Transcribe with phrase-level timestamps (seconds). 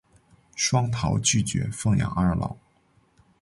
[0.55, 2.57] 双桃拒绝奉养二老。